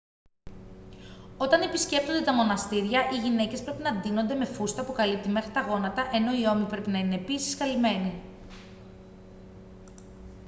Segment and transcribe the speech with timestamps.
[1.37, 5.61] όταν επισκέπτονται τα μοναστήρια οι γυναίκες πρέπει να ντύνονται με φούστα που καλύπτει μέχρι τα
[5.61, 8.21] γόνατα ενώ οι ώμοι πρέπει να είναι επίσης καλυμμένοι